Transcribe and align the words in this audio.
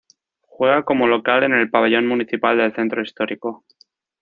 Juega 0.47 0.81
como 0.81 1.05
local 1.05 1.43
en 1.43 1.53
el 1.53 1.69
pabellón 1.69 2.07
municipal 2.07 2.57
del 2.57 2.73
Centro 2.73 3.03
Histórico. 3.03 3.63